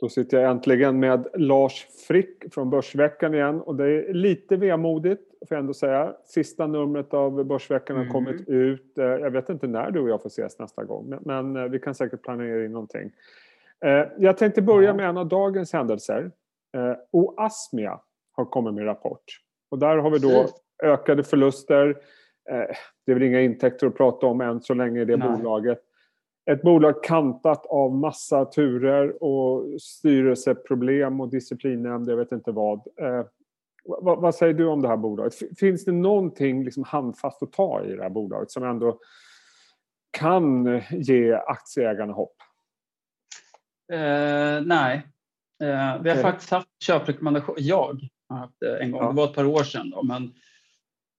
Då 0.00 0.08
sitter 0.08 0.40
jag 0.40 0.50
äntligen 0.50 1.00
med 1.00 1.26
Lars 1.34 1.86
Frick 2.08 2.54
från 2.54 2.70
Börsveckan 2.70 3.34
igen 3.34 3.60
och 3.60 3.76
det 3.76 3.84
är 3.84 4.14
lite 4.14 4.56
vemodigt 4.56 5.30
får 5.48 5.56
jag 5.56 5.60
ändå 5.60 5.74
säga. 5.74 6.14
Sista 6.24 6.66
numret 6.66 7.14
av 7.14 7.44
Börsveckan 7.44 7.96
har 7.96 8.02
mm. 8.02 8.12
kommit 8.12 8.48
ut. 8.48 8.98
Eh, 8.98 9.04
jag 9.04 9.30
vet 9.30 9.48
inte 9.48 9.66
när 9.66 9.90
du 9.90 10.00
och 10.00 10.08
jag 10.08 10.22
får 10.22 10.28
ses 10.28 10.58
nästa 10.58 10.84
gång 10.84 11.14
men 11.20 11.56
eh, 11.56 11.64
vi 11.64 11.78
kan 11.78 11.94
säkert 11.94 12.22
planera 12.22 12.64
in 12.64 12.72
någonting. 12.72 13.10
Eh, 13.84 14.04
jag 14.18 14.38
tänkte 14.38 14.62
börja 14.62 14.94
med 14.94 15.08
en 15.08 15.16
av 15.16 15.28
dagens 15.28 15.72
händelser. 15.72 16.30
Oasmia 17.10 18.00
har 18.32 18.44
kommit 18.44 18.74
med 18.74 18.86
rapport 18.86 19.24
och 19.70 19.78
där 19.78 19.96
har 19.96 20.10
vi 20.10 20.18
då 20.18 20.46
ökade 20.82 21.24
förluster. 21.24 21.96
Det 23.06 23.12
är 23.12 23.14
väl 23.14 23.22
inga 23.22 23.40
intäkter 23.40 23.86
att 23.86 23.96
prata 23.96 24.26
om 24.26 24.40
än 24.40 24.60
så 24.60 24.74
länge 24.74 25.00
i 25.00 25.04
det 25.04 25.16
Nej. 25.16 25.28
bolaget 25.28 25.80
ett 26.52 26.62
bolag 26.62 27.04
kantat 27.04 27.66
av 27.66 27.94
massa 27.94 28.44
turer 28.44 29.22
och 29.22 29.80
styrelseproblem 29.80 31.20
och 31.20 31.28
disciplinnämnd, 31.28 32.10
jag 32.10 32.16
vet 32.16 32.32
inte 32.32 32.52
vad. 32.52 32.78
Eh, 32.78 33.26
vad, 33.84 34.20
vad, 34.20 34.34
säger 34.34 34.54
du 34.54 34.66
om 34.66 34.82
det 34.82 34.88
här 34.88 34.96
bolaget? 34.96 35.34
Finns 35.58 35.84
det 35.84 35.92
någonting 35.92 36.64
liksom 36.64 36.84
handfast 36.84 37.42
att 37.42 37.52
ta 37.52 37.84
i 37.84 37.96
det 37.96 38.02
här 38.02 38.10
bolaget 38.10 38.50
som 38.50 38.64
ändå 38.64 38.98
kan 40.10 40.80
ge 40.90 41.32
aktieägarna 41.32 42.12
hopp? 42.12 42.36
Eh, 43.92 44.62
nej. 44.64 45.06
Eh, 45.62 46.02
vi 46.02 46.10
har 46.10 46.16
okay. 46.18 46.22
faktiskt 46.22 46.50
haft 46.50 46.68
köprekommendation. 46.82 47.54
Jag 47.58 48.00
har 48.28 48.36
haft 48.36 48.60
det 48.60 48.78
en 48.78 48.90
gång. 48.90 49.02
Ja. 49.02 49.08
Det 49.08 49.16
var 49.16 49.24
ett 49.24 49.34
par 49.34 49.46
år 49.46 49.62
sedan. 49.62 49.90
Då, 49.90 50.02
men 50.02 50.32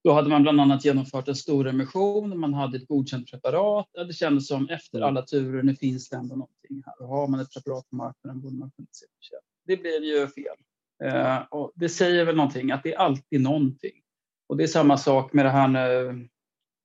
då 0.04 0.12
hade 0.12 0.28
man 0.28 0.42
bland 0.42 0.60
annat 0.60 0.84
genomfört 0.84 1.28
en 1.28 1.36
stor 1.36 1.68
emission 1.68 2.40
man 2.40 2.54
hade 2.54 2.76
ett 2.76 2.88
godkänt 2.88 3.30
preparat. 3.30 3.88
Det 4.08 4.12
kändes 4.12 4.48
som 4.48 4.68
efter 4.68 4.98
mm. 4.98 5.08
alla 5.08 5.22
turer, 5.22 5.62
nu 5.62 5.76
finns 5.76 6.08
det 6.08 6.16
ändå 6.16 6.36
någonting 6.36 6.82
här. 6.86 7.02
Och 7.02 7.08
har 7.08 7.28
man 7.28 7.40
ett 7.40 7.54
preparat 7.54 7.90
på 7.90 7.96
marknaden 7.96 8.40
borde 8.40 8.56
man 8.56 8.70
kunna 8.70 8.88
se 8.92 9.06
köp. 9.20 9.40
Det 9.66 9.76
blev 9.76 10.02
ju 10.02 10.28
fel. 10.28 10.56
Eh, 11.04 11.42
och 11.50 11.72
det 11.74 11.88
säger 11.88 12.24
väl 12.24 12.36
någonting, 12.36 12.70
att 12.70 12.82
det 12.82 12.94
är 12.94 12.98
alltid 12.98 13.40
någonting. 13.40 14.02
Och 14.46 14.56
det 14.56 14.62
är 14.62 14.68
samma 14.68 14.98
sak 14.98 15.32
med 15.32 15.44
det 15.44 15.50
här 15.50 15.68
nu, 15.68 16.28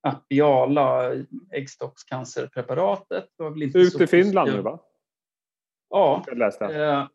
Apiala 0.02 1.14
äggstockscancerpreparatet. 1.52 3.30
Ut 3.73 4.02
i 4.02 4.08
Finland 4.08 4.52
nu 4.52 4.61
va? 4.61 4.80
Ja. 5.89 6.23
Jag 6.27 6.38
läste. 6.38 6.66
Eh, 6.66 7.08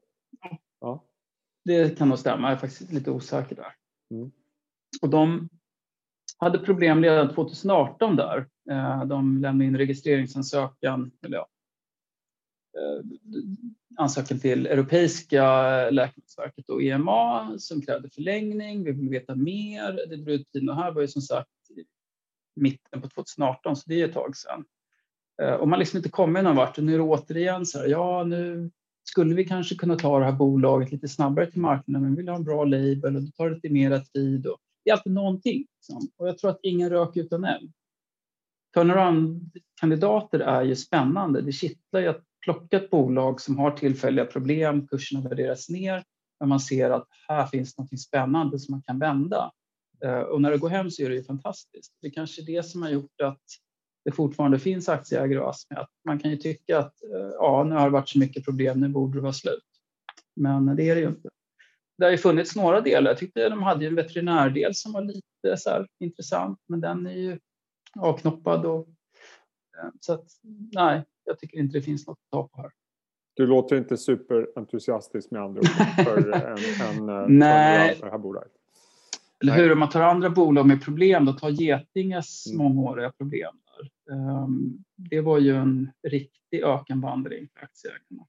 ja. 0.81 1.05
Det 1.65 1.99
kan 1.99 2.09
nog 2.09 2.19
stämma, 2.19 2.49
jag 2.49 2.57
är 2.57 2.61
faktiskt 2.61 2.93
lite 2.93 3.11
osäker 3.11 3.57
där. 3.57 3.75
Mm. 4.11 4.31
Och 5.03 5.09
de 5.09 5.49
hade 6.43 6.59
problem 6.59 7.03
redan 7.03 7.35
2018 7.35 8.17
där. 8.17 8.47
Eh, 8.71 9.05
de 9.05 9.39
lämnade 9.39 9.65
in 9.65 9.77
registreringsansökan, 9.77 11.11
eller 11.25 11.37
ja, 11.37 11.49
eh, 12.79 13.05
ansökan 13.97 14.39
till 14.39 14.67
Europeiska 14.67 15.45
läkemedelsverket 15.91 16.69
och 16.69 16.83
EMA 16.83 17.55
som 17.59 17.83
krävde 17.83 18.11
förlängning. 18.11 18.85
Vi 18.85 18.93
vill 18.93 19.09
veta 19.09 19.35
mer. 19.35 19.93
Det 19.93 20.17
drog 20.17 20.29
ut 20.29 20.53
tiden 20.53 20.69
och 20.69 20.77
här 20.77 20.93
var 20.93 21.03
ju 21.03 21.09
som 21.09 21.23
sagt 21.23 21.51
mitten 22.57 23.03
på 23.03 23.09
2018, 23.09 23.77
så 23.77 23.83
det 23.87 24.03
är 24.03 24.09
ett 24.09 24.15
tag 24.15 24.37
sedan. 24.37 24.65
Eh, 25.43 25.55
och 25.55 25.69
man 25.69 25.79
liksom 25.79 25.97
inte 25.97 26.11
kommit 26.11 26.45
någon 26.45 26.57
vart 26.57 26.79
och 26.79 26.85
nu 26.85 26.95
är 26.95 26.99
det 26.99 27.05
återigen 27.05 27.67
så 27.67 27.79
här, 27.79 27.87
ja 27.87 28.25
nu 28.25 28.71
skulle 29.05 29.35
vi 29.35 29.45
kanske 29.45 29.75
kunna 29.75 29.97
ta 29.97 30.19
det 30.19 30.25
här 30.25 30.33
bolaget 30.33 30.93
lite 30.93 31.09
snabbare 31.09 31.51
till 31.51 31.61
marknaden, 31.61 32.03
men 32.03 32.11
vi 32.11 32.17
vill 32.17 32.29
ha 32.29 32.37
en 32.37 32.45
bra 32.45 32.65
label 32.65 33.17
och 33.17 33.23
då 33.23 33.31
tar 33.31 33.49
det 33.49 33.55
lite 33.55 33.69
mera 33.69 34.01
tid. 34.01 34.47
Och 34.47 34.59
det 34.85 34.91
är 34.91 34.95
alltid 34.95 35.13
någonting. 35.13 35.67
Liksom. 35.77 36.11
Och 36.17 36.29
jag 36.29 36.39
tror 36.39 36.51
att 36.51 36.61
ingen 36.63 36.91
rök 36.91 37.17
utan 37.17 37.45
eld. 37.45 37.73
Turnaround-kandidater 38.75 40.41
är 40.41 40.63
ju 40.63 40.77
spännande. 40.77 41.41
Det 41.41 41.53
kittlar 41.53 42.01
ju 42.01 42.09
att 42.09 42.25
plocka 42.45 42.77
ett 42.77 42.91
bolag 42.91 43.41
som 43.41 43.59
har 43.59 43.71
tillfälliga 43.71 44.25
problem, 44.25 44.87
kurserna 44.87 45.29
värderas 45.29 45.69
ner, 45.69 46.05
men 46.41 46.49
man 46.49 46.61
ser 46.61 46.91
att 46.91 47.09
här 47.29 47.47
finns 47.47 47.79
något 47.79 48.01
spännande 48.01 48.59
som 48.59 48.73
man 48.73 48.83
kan 48.83 48.99
vända. 48.99 49.53
Eh, 50.05 50.21
och 50.21 50.43
när 50.43 50.51
det 50.51 50.59
går 50.59 50.69
hem 50.69 50.91
så 50.91 51.03
är 51.03 51.09
det 51.09 51.17
ju 51.17 51.25
fantastiskt. 51.25 51.93
Det 52.01 52.07
är 52.07 52.11
kanske 52.11 52.43
är 52.43 52.47
det 52.47 52.63
som 52.63 52.83
har 52.83 52.91
gjort 52.91 53.21
att 53.21 53.43
det 54.05 54.13
fortfarande 54.13 54.59
finns 54.59 54.89
aktieägare 54.89 55.41
och 55.41 55.51
Asmia. 55.51 55.87
Man 56.05 56.19
kan 56.19 56.31
ju 56.31 56.37
tycka 56.37 56.79
att 56.79 57.03
eh, 57.03 57.31
ja, 57.39 57.65
nu 57.65 57.75
har 57.75 57.85
det 57.85 57.91
varit 57.91 58.09
så 58.09 58.19
mycket 58.19 58.45
problem, 58.45 58.81
nu 58.81 58.89
borde 58.89 59.19
det 59.19 59.23
vara 59.23 59.33
slut. 59.33 59.65
Men 60.37 60.69
eh, 60.69 60.75
det 60.75 60.91
är 60.91 60.95
det 60.95 61.01
ju 61.01 61.09
inte 61.09 61.29
det 61.99 62.05
har 62.05 62.11
ju 62.11 62.19
funnits 62.19 62.57
några 62.57 62.81
delar. 62.81 63.11
Jag 63.11 63.19
tyckte 63.19 63.49
de 63.49 63.63
hade 63.63 63.87
en 63.87 63.95
veterinärdel 63.95 64.75
som 64.75 64.93
var 64.93 65.03
lite 65.03 65.57
så 65.57 65.71
här, 65.71 65.87
intressant, 66.01 66.59
men 66.69 66.81
den 66.81 67.07
är 67.07 67.17
ju 67.17 67.39
avknoppad. 67.99 68.67
Och, 68.67 68.89
eh, 69.79 69.91
så 70.01 70.13
att, 70.13 70.27
nej, 70.73 71.05
jag 71.25 71.39
tycker 71.39 71.59
inte 71.59 71.79
det 71.79 71.83
finns 71.83 72.07
något 72.07 72.19
att 72.19 72.31
ta 72.31 72.49
på 72.49 72.63
här. 72.63 72.71
Du 73.35 73.47
låter 73.47 73.77
inte 73.77 73.97
superentusiastisk 73.97 75.31
med 75.31 75.43
andra 75.43 75.61
ord 75.61 75.67
för 76.05 76.33
en, 76.33 77.09
en 77.09 77.09
eh, 77.09 77.27
nej. 77.29 77.97
för 77.97 78.11
här 78.11 78.19
bolaget. 78.19 78.53
Eller 79.43 79.57
hur? 79.57 79.73
Om 79.73 79.79
man 79.79 79.89
tar 79.89 80.03
andra 80.03 80.31
bolag 80.31 80.67
med 80.67 80.85
problem, 80.85 81.25
då 81.25 81.33
tar 81.33 81.51
Getinges 81.51 82.47
mm. 82.47 82.59
mångåriga 82.59 83.13
problem. 83.13 83.55
Där. 83.65 84.17
Um, 84.17 84.85
det 84.97 85.21
var 85.21 85.39
ju 85.39 85.57
en 85.57 85.91
riktig 86.09 86.63
ökenvandring 86.63 87.49
för 87.55 87.65
aktieägarna. 87.65 88.27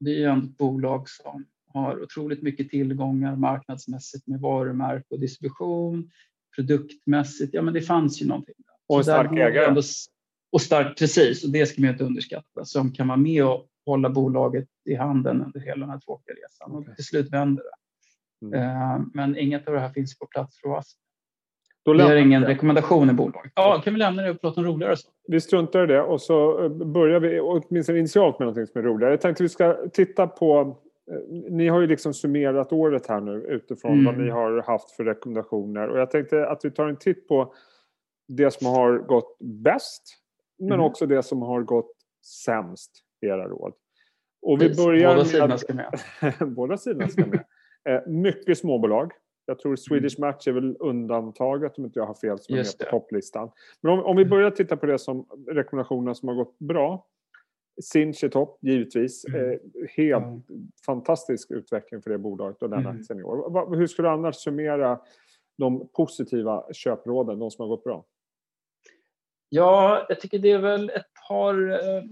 Det 0.00 0.10
är 0.10 0.14
ju 0.14 0.38
ett 0.38 0.56
bolag 0.58 1.08
som 1.08 1.46
har 1.76 2.02
otroligt 2.02 2.42
mycket 2.42 2.70
tillgångar 2.70 3.36
marknadsmässigt 3.36 4.26
med 4.26 4.40
varumärke 4.40 5.06
och 5.10 5.20
distribution, 5.20 6.10
produktmässigt. 6.56 7.54
Ja, 7.54 7.62
men 7.62 7.74
det 7.74 7.82
fanns 7.82 8.22
ju 8.22 8.26
någonting. 8.26 8.54
Och 8.88 9.04
stark 9.04 9.32
ägare. 9.32 9.82
och 10.52 10.62
stark, 10.62 10.98
precis, 10.98 11.44
och 11.44 11.50
det 11.50 11.66
ska 11.66 11.82
man 11.82 11.90
inte 11.90 12.04
underskatta, 12.04 12.64
som 12.64 12.92
kan 12.92 13.08
vara 13.08 13.16
med 13.16 13.44
och 13.44 13.66
hålla 13.86 14.10
bolaget 14.10 14.68
i 14.84 14.94
handen 14.94 15.42
under 15.42 15.60
hela 15.60 15.80
den 15.80 15.90
här 15.90 15.98
tråkiga 15.98 16.34
resan. 16.34 16.72
Och 16.72 16.96
till 16.96 17.04
slut 17.04 17.32
vänder 17.32 17.62
det. 17.62 17.70
Mm. 18.46 18.60
Uh, 18.60 19.06
men 19.14 19.38
inget 19.38 19.68
av 19.68 19.74
det 19.74 19.80
här 19.80 19.90
finns 19.90 20.18
på 20.18 20.26
plats 20.26 20.60
för 20.60 20.68
oss. 20.68 20.96
Då 21.84 21.92
vi 21.92 22.02
har 22.02 22.16
ingen 22.16 22.42
det. 22.42 22.48
rekommendation 22.48 23.10
i 23.10 23.12
bolaget. 23.12 23.52
Ja, 23.54 23.80
kan 23.84 23.94
vi 23.94 23.98
lämna 23.98 24.22
det 24.22 24.30
och 24.30 24.40
prata 24.40 24.60
om 24.60 24.66
roligare 24.66 24.96
saker? 24.96 25.14
Vi 25.28 25.40
struntar 25.40 25.84
i 25.84 25.86
det 25.86 26.02
och 26.02 26.20
så 26.20 26.64
eh, 26.64 26.68
börjar 26.70 27.20
vi 27.20 27.40
åtminstone 27.40 27.98
initialt 27.98 28.38
med 28.38 28.48
något 28.48 28.68
som 28.68 28.78
är 28.80 28.82
roligare. 28.82 29.12
Jag 29.12 29.20
tänkte 29.20 29.42
vi 29.42 29.48
ska 29.48 29.76
titta 29.92 30.26
på 30.26 30.76
Eh, 30.76 30.85
ni 31.50 31.68
har 31.68 31.80
ju 31.80 31.86
liksom 31.86 32.14
summerat 32.14 32.72
året 32.72 33.06
här 33.06 33.20
nu 33.20 33.32
utifrån 33.32 33.92
mm. 33.92 34.04
vad 34.04 34.18
ni 34.18 34.30
har 34.30 34.62
haft 34.62 34.90
för 34.90 35.04
rekommendationer. 35.04 35.88
Och 35.88 35.98
jag 35.98 36.10
tänkte 36.10 36.48
att 36.48 36.64
vi 36.64 36.70
tar 36.70 36.88
en 36.88 36.96
titt 36.96 37.28
på 37.28 37.54
det 38.28 38.50
som 38.50 38.66
har 38.66 38.98
gått 38.98 39.36
bäst. 39.40 40.02
Men 40.58 40.72
mm. 40.72 40.80
också 40.80 41.06
det 41.06 41.22
som 41.22 41.42
har 41.42 41.62
gått 41.62 41.92
sämst, 42.44 42.92
era 43.20 43.48
råd. 43.48 43.72
Och 44.42 44.62
vi 44.62 44.74
börjar 44.74 45.14
Båda 45.14 45.24
sidorna 45.24 45.58
ska 45.58 45.74
med. 45.74 46.00
Båda 46.56 46.76
sidorna 46.76 47.08
ska 47.08 47.26
med. 47.26 47.44
Eh, 47.88 48.06
mycket 48.06 48.58
småbolag. 48.58 49.12
Jag 49.46 49.58
tror 49.58 49.76
Swedish 49.76 50.18
mm. 50.18 50.28
Match 50.28 50.48
är 50.48 50.52
väl 50.52 50.76
undantaget 50.80 51.78
om 51.78 51.84
inte 51.84 51.98
jag 51.98 52.06
har 52.06 52.14
fel 52.14 52.38
som 52.38 52.56
Just 52.56 52.80
är 52.80 52.84
med 52.84 52.90
på 52.90 52.98
topplistan. 52.98 53.50
Men 53.80 53.92
om, 53.92 54.04
om 54.04 54.16
vi 54.16 54.24
börjar 54.24 54.50
titta 54.50 54.76
på 54.76 54.86
det 54.86 54.98
som 54.98 55.26
rekommendationerna 55.48 56.14
som 56.14 56.28
har 56.28 56.34
gått 56.34 56.58
bra 56.58 57.06
Sinch 57.82 58.24
är 58.24 58.28
topp, 58.28 58.58
givetvis. 58.60 59.24
Mm. 59.24 59.50
Eh, 59.50 59.58
helt 59.96 60.24
mm. 60.24 60.42
fantastisk 60.86 61.50
utveckling 61.50 62.02
för 62.02 62.10
det 62.10 62.18
bolaget 62.18 62.62
och 62.62 62.70
den 62.70 62.80
mm. 62.80 62.96
aktien 62.96 63.20
i 63.20 63.22
år. 63.22 63.76
Hur 63.76 63.86
skulle 63.86 64.08
du 64.08 64.12
annars 64.12 64.36
summera 64.36 65.00
de 65.58 65.88
positiva 65.88 66.64
köpråden, 66.72 67.38
de 67.38 67.50
som 67.50 67.62
har 67.62 67.68
gått 67.68 67.84
bra? 67.84 68.04
Ja, 69.48 70.06
jag 70.08 70.20
tycker 70.20 70.38
det 70.38 70.50
är 70.50 70.58
väl 70.58 70.90
ett 70.90 71.06
par 71.28 71.70
eh, 71.70 72.02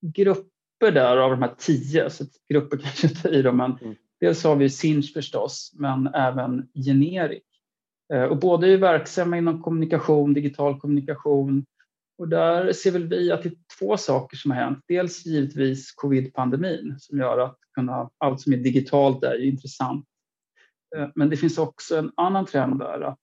grupper 0.00 0.92
där 0.92 1.16
av 1.16 1.30
de 1.30 1.42
här 1.42 1.54
tio, 1.58 2.10
så 2.10 2.24
grupper 2.48 2.76
kanske 2.82 3.06
inte 3.06 3.28
i 3.28 3.42
dem, 3.42 3.56
men 3.56 3.78
mm. 3.82 3.94
dels 4.20 4.44
har 4.44 4.56
vi 4.56 4.70
Sinch 4.70 5.12
förstås, 5.12 5.72
men 5.78 6.06
även 6.14 6.68
Generic. 6.86 7.42
Eh, 8.12 8.24
och 8.24 8.38
båda 8.38 8.66
är 8.66 8.76
verksamma 8.76 9.38
inom 9.38 9.62
kommunikation, 9.62 10.34
digital 10.34 10.80
kommunikation, 10.80 11.64
och 12.22 12.28
där 12.28 12.72
ser 12.72 12.90
väl 12.90 13.08
vi 13.08 13.32
att 13.32 13.42
det 13.42 13.48
är 13.48 13.54
två 13.78 13.96
saker 13.96 14.36
som 14.36 14.50
har 14.50 14.58
hänt. 14.58 14.84
Dels 14.88 15.26
givetvis 15.26 15.92
covid-pandemin 15.92 16.94
som 16.98 17.18
gör 17.18 17.38
att 17.38 17.58
kunna, 17.74 18.10
allt 18.18 18.40
som 18.40 18.52
är 18.52 18.56
digitalt 18.56 19.24
är 19.24 19.44
intressant. 19.44 20.06
Eh, 20.96 21.08
men 21.14 21.30
det 21.30 21.36
finns 21.36 21.58
också 21.58 21.96
en 21.96 22.12
annan 22.16 22.46
trend 22.46 22.78
där 22.78 23.00
att 23.00 23.18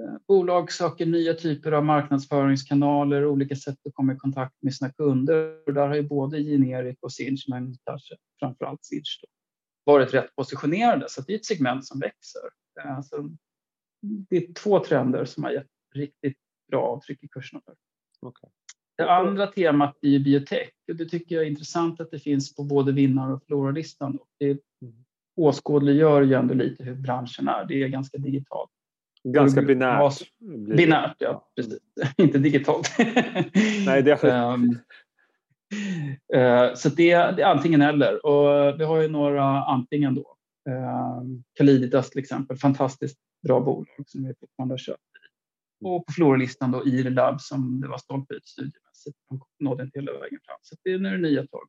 eh, 0.00 0.14
bolag 0.28 0.72
söker 0.72 1.06
nya 1.06 1.34
typer 1.34 1.72
av 1.72 1.84
marknadsföringskanaler 1.84 3.22
och 3.22 3.32
olika 3.32 3.56
sätt 3.56 3.78
att 3.84 3.94
komma 3.94 4.12
i 4.12 4.16
kontakt 4.16 4.54
med 4.62 4.74
sina 4.74 4.92
kunder. 4.92 5.62
Och 5.66 5.74
där 5.74 5.88
har 5.88 5.94
ju 5.94 6.02
både 6.02 6.42
Generic 6.42 6.98
och 7.00 7.12
Sinch, 7.12 7.46
men 7.48 7.74
kanske 7.84 8.16
framförallt 8.40 8.84
Sinch, 8.84 9.24
varit 9.84 10.14
rätt 10.14 10.36
positionerade. 10.36 11.06
Så 11.08 11.22
det 11.22 11.32
är 11.32 11.36
ett 11.36 11.46
segment 11.46 11.86
som 11.86 12.00
växer. 12.00 12.42
Alltså, 12.84 13.30
det 14.02 14.36
är 14.36 14.52
två 14.52 14.84
trender 14.84 15.24
som 15.24 15.44
har 15.44 15.50
gett 15.50 15.70
riktigt 15.94 16.38
bra 16.70 16.82
avtryck 16.82 17.22
i 17.22 17.28
kurserna. 17.28 17.60
Okay. 18.22 18.50
Det 18.96 19.10
andra 19.10 19.46
temat 19.46 19.98
är 20.02 20.18
biotech 20.18 20.70
och 20.88 20.96
det 20.96 21.04
tycker 21.04 21.34
jag 21.34 21.44
är 21.44 21.48
intressant 21.48 22.00
att 22.00 22.10
det 22.10 22.18
finns 22.18 22.54
på 22.54 22.64
både 22.64 22.92
vinnar 22.92 23.32
och 23.32 23.42
förlorarlistan. 23.42 24.18
Det 24.38 24.50
mm. 24.50 24.94
åskådliggör 25.36 26.22
ju 26.22 26.34
ändå 26.34 26.54
lite 26.54 26.84
hur 26.84 26.94
branschen 26.94 27.48
är. 27.48 27.64
Det 27.64 27.82
är 27.82 27.88
ganska 27.88 28.18
digitalt. 28.18 28.70
Ganska 29.24 29.62
binärt. 29.62 30.22
Binärt, 30.76 31.16
ja. 31.18 31.50
Precis. 31.56 31.78
Inte 32.16 32.38
digitalt. 32.38 32.90
Nej, 33.86 34.02
det 34.02 34.24
är... 34.24 34.54
um, 34.54 34.78
så 36.76 36.88
det, 36.88 37.14
det, 37.14 37.42
är 37.42 37.46
antingen 37.46 37.82
eller. 37.82 38.26
Och 38.26 38.80
vi 38.80 38.84
har 38.84 39.00
ju 39.00 39.08
några 39.08 39.64
antingen 39.64 40.14
då. 40.14 40.36
Caliditas 41.54 42.10
till 42.10 42.20
exempel, 42.20 42.56
fantastiskt 42.56 43.18
bra 43.42 43.60
bolag 43.60 44.04
som 44.06 44.26
vi 44.26 44.34
fortfarande 44.40 44.72
har 44.72 44.78
köpt. 44.78 45.00
Och 45.80 46.06
på 46.06 46.12
Flora-listan 46.12 46.70
då 46.70 46.86
IRLab 46.86 47.40
som 47.40 47.80
det 47.80 47.88
var 47.88 47.98
stolpe 47.98 48.34
ut 48.34 48.46
studiemässigt. 48.46 49.16
De 49.28 49.40
nådde 49.64 49.82
inte 49.82 49.98
hela 49.98 50.12
vägen 50.12 50.38
fram. 50.46 50.58
Så 50.62 50.76
det 50.84 50.92
är 50.92 50.98
nu 50.98 51.18
nya 51.18 51.46
tag. 51.46 51.68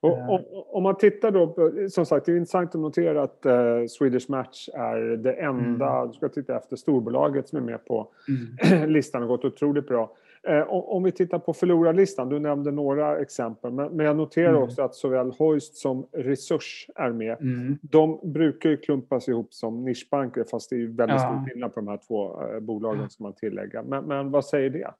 Och, 0.00 0.18
eh. 0.18 0.40
om 0.50 0.82
man 0.82 0.98
tittar 0.98 1.30
då, 1.30 1.46
på, 1.46 1.88
som 1.90 2.06
sagt 2.06 2.26
det 2.26 2.32
är 2.32 2.36
intressant 2.36 2.74
att 2.74 2.80
notera 2.80 3.22
att 3.22 3.46
uh, 3.46 3.86
Swedish 3.86 4.30
Match 4.30 4.68
är 4.74 4.98
det 5.16 5.32
enda, 5.32 5.96
mm. 5.96 6.08
du 6.08 6.14
ska 6.14 6.28
titta 6.28 6.56
efter 6.56 6.76
storbolaget 6.76 7.48
som 7.48 7.58
är 7.58 7.62
med 7.62 7.84
på 7.84 8.12
mm. 8.28 8.90
listan 8.92 9.22
och 9.22 9.28
gått 9.28 9.44
otroligt 9.44 9.86
bra. 9.86 10.16
Uh, 10.48 10.62
om 10.68 11.02
vi 11.02 11.12
tittar 11.12 11.38
på 11.38 11.54
förlorarlistan, 11.54 12.28
du 12.28 12.38
nämnde 12.38 12.70
några 12.70 13.18
exempel, 13.18 13.72
men, 13.72 13.98
jag 13.98 14.16
noterar 14.16 14.48
mm. 14.48 14.62
också 14.62 14.82
att 14.82 14.94
såväl 14.94 15.30
Hoist 15.30 15.76
som 15.76 16.06
Resurs 16.12 16.86
är 16.94 17.12
med. 17.12 17.40
Mm. 17.40 17.78
De 17.82 18.32
brukar 18.32 18.70
ju 18.70 18.76
klumpas 18.76 19.28
ihop 19.28 19.54
som 19.54 19.84
nischbanker 19.84 20.44
fast 20.50 20.70
det 20.70 20.76
är 20.76 20.86
väldigt 20.86 21.16
ja. 21.16 21.18
stor 21.18 21.50
skillnad 21.50 21.74
på 21.74 21.80
de 21.80 21.88
här 21.88 22.00
två 22.06 22.42
uh, 22.42 22.60
bolagen 22.60 23.10
som 23.10 23.22
man 23.22 23.34
tillägga. 23.34 23.82
Men, 23.82 24.04
men 24.04 24.30
vad 24.30 24.44
säger 24.44 24.70
det? 24.70 24.94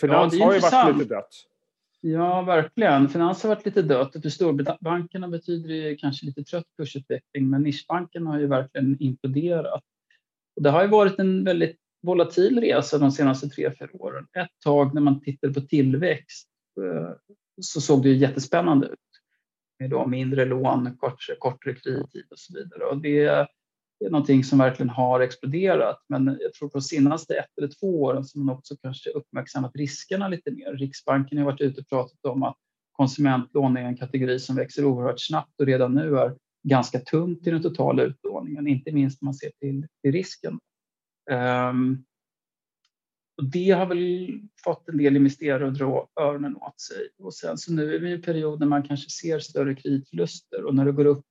Finans 0.00 0.32
ja, 0.32 0.38
det 0.38 0.44
har 0.44 0.54
ju 0.54 0.60
varit 0.60 0.98
lite 0.98 1.14
dött. 1.14 1.30
Ja, 2.00 2.42
verkligen. 2.42 3.08
Finans 3.08 3.42
har 3.42 3.48
varit 3.50 3.66
lite 3.66 3.82
dött. 3.82 4.12
För 4.22 4.28
storbankerna 4.28 5.28
betyder 5.28 5.68
det 5.68 5.96
kanske 5.96 6.26
lite 6.26 6.44
trött 6.44 6.66
kursutveckling, 6.76 7.50
men 7.50 7.62
nischbankerna 7.62 8.30
har 8.30 8.38
ju 8.38 8.46
verkligen 8.46 8.96
imploderat. 9.00 9.82
Och 10.56 10.62
det 10.62 10.70
har 10.70 10.82
ju 10.82 10.88
varit 10.88 11.18
en 11.18 11.44
väldigt 11.44 11.79
volatil 12.02 12.60
resa 12.60 12.98
de 12.98 13.12
senaste 13.12 13.48
tre, 13.48 13.70
fyra 13.78 13.88
åren. 13.92 14.26
Ett 14.32 14.60
tag 14.64 14.94
när 14.94 15.00
man 15.00 15.20
tittade 15.20 15.54
på 15.54 15.60
tillväxt 15.60 16.48
eh, 16.80 17.10
så 17.60 17.80
såg 17.80 18.02
det 18.02 18.08
ju 18.08 18.16
jättespännande 18.16 18.86
ut. 18.86 18.98
Med 19.78 19.90
då 19.90 20.06
mindre 20.06 20.44
lån, 20.44 20.96
kortare, 20.96 21.36
kortare 21.38 21.74
kredittid 21.74 22.26
och 22.30 22.38
så 22.38 22.58
vidare. 22.58 22.84
Och 22.84 23.00
det 23.00 23.46
det 24.00 24.06
är 24.06 24.10
någonting 24.10 24.44
som 24.44 24.58
verkligen 24.58 24.90
har 24.90 25.20
exploderat. 25.20 26.04
Men 26.08 26.38
jag 26.40 26.54
tror 26.54 26.68
på 26.68 26.78
de 26.78 26.82
senaste 26.82 27.34
ett 27.34 27.58
eller 27.58 27.68
två 27.80 28.02
åren 28.02 28.24
som 28.24 28.46
man 28.46 28.56
också 28.56 28.76
kanske 28.82 29.10
uppmärksammat 29.10 29.76
riskerna 29.76 30.28
lite 30.28 30.50
mer. 30.50 30.72
Riksbanken 30.72 31.38
har 31.38 31.44
varit 31.44 31.60
ute 31.60 31.80
och 31.80 31.88
pratat 31.88 32.24
om 32.24 32.42
att 32.42 32.56
konsumentlån 32.92 33.76
är 33.76 33.82
en 33.82 33.96
kategori 33.96 34.38
som 34.38 34.56
växer 34.56 34.84
oerhört 34.84 35.20
snabbt 35.20 35.60
och 35.60 35.66
redan 35.66 35.94
nu 35.94 36.18
är 36.18 36.36
ganska 36.68 36.98
tungt 36.98 37.46
i 37.46 37.50
den 37.50 37.62
totala 37.62 38.02
utlåningen, 38.02 38.66
inte 38.66 38.92
minst 38.92 39.22
om 39.22 39.26
man 39.26 39.34
ser 39.34 39.50
till, 39.60 39.86
till 40.02 40.12
risken. 40.12 40.58
Um, 41.30 42.04
och 43.36 43.50
det 43.50 43.70
har 43.70 43.86
väl 43.86 44.28
fått 44.64 44.88
en 44.88 44.98
del 44.98 45.16
investerare 45.16 45.68
att 45.68 45.74
dra 45.74 46.08
öronen 46.20 46.56
åt 46.56 46.80
sig. 46.80 47.08
Och 47.18 47.34
sen 47.34 47.58
så 47.58 47.72
nu 47.72 47.94
är 47.94 47.98
vi 47.98 48.10
i 48.10 48.14
en 48.14 48.22
period 48.22 48.60
när 48.60 48.66
man 48.66 48.82
kanske 48.82 49.10
ser 49.10 49.38
större 49.38 49.74
kreditförluster 49.74 50.64
och 50.64 50.74
när 50.74 50.84
det 50.84 50.92
går 50.92 51.04
upp 51.04 51.24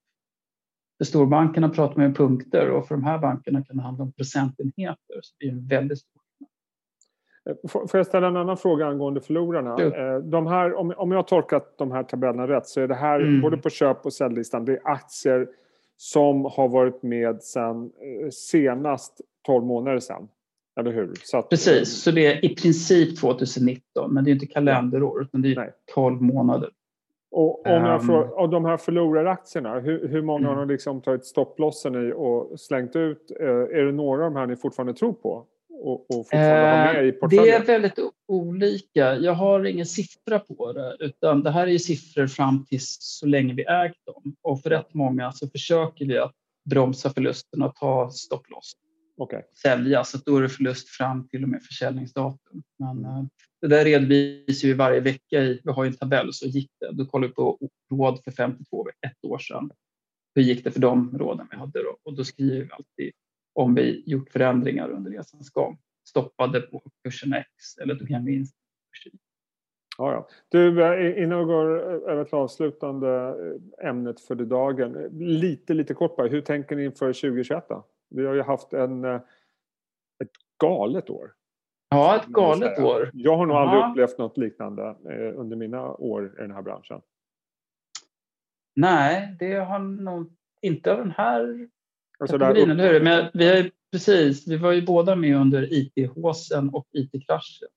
för 0.97 1.05
storbankerna 1.05 1.69
pratar 1.69 1.97
man 1.97 2.05
om 2.05 2.13
punkter 2.13 2.69
och 2.69 2.87
för 2.87 2.95
de 2.95 3.03
här 3.03 3.17
bankerna 3.17 3.63
kan 3.63 3.77
det 3.77 3.83
handla 3.83 4.03
om 4.03 4.11
procentenheter. 4.11 5.19
Så 5.21 5.35
det 5.39 5.45
är 5.45 5.51
en 5.51 5.67
väldigt 5.67 5.99
stor 5.99 6.21
eh, 7.49 7.87
Får 7.87 7.97
jag 7.97 8.05
ställa 8.05 8.27
en 8.27 8.37
annan 8.37 8.57
fråga 8.57 8.85
angående 8.87 9.21
förlorarna? 9.21 9.75
Ja. 9.79 10.19
De 10.19 10.47
här, 10.47 10.73
om 10.73 11.11
jag 11.11 11.17
har 11.17 11.23
tolkat 11.23 11.77
de 11.77 11.91
här 11.91 12.03
tabellerna 12.03 12.47
rätt 12.47 12.67
så 12.67 12.81
är 12.81 12.87
det 12.87 12.95
här 12.95 13.19
mm. 13.19 13.41
både 13.41 13.57
på 13.57 13.69
köp 13.69 14.05
och 14.05 14.13
säljlistan, 14.13 14.65
det 14.65 14.73
är 14.73 14.81
aktier 14.83 15.47
som 15.97 16.45
har 16.45 16.69
varit 16.69 17.03
med 17.03 17.43
sedan 17.43 17.91
eh, 18.23 18.29
senast 18.29 19.21
12 19.49 19.65
månader 19.65 19.99
sedan. 19.99 20.27
Eller 20.79 20.91
hur? 20.91 21.13
Så 21.23 21.37
att, 21.37 21.49
Precis, 21.49 22.03
så 22.03 22.11
det 22.11 22.25
är 22.25 22.45
i 22.45 22.55
princip 22.55 23.19
2019 23.19 24.13
men 24.13 24.23
det 24.23 24.29
är 24.29 24.33
inte 24.33 24.45
kalenderår 24.45 25.21
utan 25.21 25.41
det 25.41 25.51
är 25.51 25.55
nej. 25.55 25.73
12 25.93 26.21
månader. 26.21 26.69
Och 27.31 27.67
om 27.67 27.85
jag 27.85 28.05
får, 28.05 28.23
ehm. 28.23 28.31
av 28.31 28.49
de 28.49 28.65
här 28.65 28.77
förloraraktierna, 28.77 29.79
hur, 29.79 30.07
hur 30.07 30.21
många 30.21 30.47
mm. 30.47 30.57
har 30.57 30.65
ni 30.65 30.73
liksom 30.73 31.01
tagit 31.01 31.25
stopplossen 31.25 32.07
i 32.07 32.13
och 32.15 32.59
slängt 32.59 32.95
ut? 32.95 33.31
Eh, 33.39 33.47
är 33.47 33.85
det 33.85 33.91
några 33.91 34.25
av 34.25 34.33
de 34.33 34.39
här 34.39 34.47
ni 34.47 34.55
fortfarande 34.55 34.93
tror 34.93 35.13
på? 35.13 35.45
Och, 35.69 36.01
och 36.01 36.15
fortfarande 36.15 36.69
har 36.69 36.93
med 36.93 37.05
i 37.05 37.09
ehm, 37.09 37.19
portföljen? 37.19 37.45
Det 37.45 37.71
är 37.71 37.79
väldigt 37.79 37.99
olika. 38.27 39.15
Jag 39.15 39.33
har 39.33 39.65
ingen 39.65 39.85
siffra 39.85 40.39
på 40.39 40.73
det, 40.73 40.97
utan 40.99 41.43
det 41.43 41.51
här 41.51 41.67
är 41.67 41.77
siffror 41.77 42.27
fram 42.27 42.65
till 42.65 42.79
så 42.81 43.25
länge 43.25 43.53
vi 43.53 43.63
ägt 43.63 44.05
dem. 44.05 44.35
Och 44.41 44.61
för 44.61 44.69
rätt 44.69 44.93
många 44.93 45.31
så 45.31 45.47
försöker 45.47 46.05
vi 46.05 46.17
att 46.17 46.33
bromsa 46.69 47.09
förlusten 47.09 47.61
och 47.61 47.75
ta 47.75 48.09
stopploss. 48.09 48.73
Okay. 49.19 49.41
Sälja, 49.61 50.03
så 50.03 50.17
då 50.25 50.37
är 50.37 50.41
det 50.41 50.49
förlust 50.49 50.89
fram 50.89 51.27
till 51.27 51.43
och 51.43 51.49
med 51.49 51.63
försäljningsdatum. 51.63 52.63
Men 52.79 53.05
eh, 53.05 53.23
det 53.61 53.67
där 53.67 53.85
redovisar 53.85 54.67
vi 54.67 54.73
varje 54.73 54.99
vecka. 54.99 55.43
I, 55.43 55.61
vi 55.63 55.71
har 55.71 55.85
en 55.85 55.93
tabell, 55.93 56.33
så 56.33 56.45
gick 56.45 56.71
det. 56.79 56.91
Då 56.91 57.05
kollar 57.05 57.27
vi 57.27 57.33
på 57.33 57.59
råd 57.91 58.23
för 58.23 58.31
52 58.31 58.87
ett 58.89 59.25
år 59.25 59.37
sedan. 59.37 59.71
Hur 60.35 60.41
gick 60.41 60.63
det 60.63 60.71
för 60.71 60.79
de 60.79 61.17
råden 61.17 61.47
vi 61.51 61.57
hade 61.57 61.83
då? 61.83 61.97
Och 62.03 62.15
då 62.15 62.23
skriver 62.23 62.65
vi 62.65 62.71
alltid 62.71 63.11
om 63.53 63.75
vi 63.75 64.03
gjort 64.05 64.29
förändringar 64.29 64.89
under 64.89 65.11
resans 65.11 65.49
gång. 65.49 65.77
Stoppade 66.09 66.61
på 66.61 66.83
kursen 67.03 67.33
X 67.33 67.77
eller 67.81 67.95
tog 67.95 68.09
hem 68.09 68.25
vinst. 68.25 68.55
Ja, 69.97 70.11
ja. 70.11 70.27
Du, 70.49 70.83
eh, 70.83 71.23
innan 71.23 71.39
vi 71.39 71.45
går 71.45 71.67
över 72.09 72.23
till 72.23 72.35
avslutande 72.35 73.35
eh, 73.79 73.89
ämnet 73.89 74.21
för 74.21 74.35
dagen. 74.35 75.09
Lite, 75.19 75.73
lite 75.73 75.93
kort 75.93 76.15
bara. 76.15 76.27
Hur 76.27 76.41
tänker 76.41 76.75
ni 76.75 76.85
inför 76.85 77.13
2021 77.13 77.65
då? 77.69 77.85
Vi 78.09 78.25
har 78.25 78.33
ju 78.33 78.41
haft 78.41 78.73
en, 78.73 79.05
eh, 79.05 79.21
ett 80.23 80.31
galet 80.61 81.09
år. 81.09 81.33
Ja, 81.89 82.15
ett 82.15 82.25
galet 82.25 82.79
år. 82.79 83.11
Jag 83.13 83.37
har 83.37 83.45
nog 83.45 83.57
Aha. 83.57 83.65
aldrig 83.65 83.91
upplevt 83.91 84.17
något 84.17 84.37
liknande 84.37 84.83
eh, 84.83 85.39
under 85.39 85.55
mina 85.55 85.93
år 85.93 86.35
i 86.39 86.41
den 86.41 86.51
här 86.51 86.61
branschen. 86.61 87.01
Nej, 88.75 89.35
det 89.39 89.53
har 89.53 89.79
nog 89.79 90.35
inte 90.61 90.91
av 90.91 90.97
den 90.97 91.11
här 91.11 91.69
alltså 92.19 92.39
kategorin, 92.39 92.69
eller 92.69 92.93
hur? 92.93 93.03
Men 93.03 93.29
vi, 93.33 93.47
har 93.47 93.71
precis, 93.91 94.47
vi 94.47 94.57
var 94.57 94.71
ju 94.71 94.85
båda 94.85 95.15
med 95.15 95.37
under 95.37 95.73
IT-håsen 95.73 96.69
och 96.69 96.87
IT-kraschen. 96.91 97.67